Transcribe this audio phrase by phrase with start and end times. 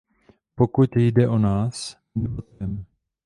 [0.55, 2.85] Pokud jde o nás, my debatujeme.